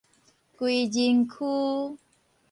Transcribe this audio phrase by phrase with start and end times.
[0.57, 1.99] 歸仁區